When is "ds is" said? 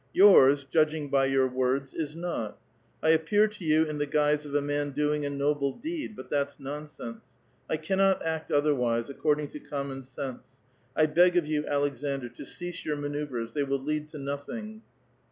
1.47-2.15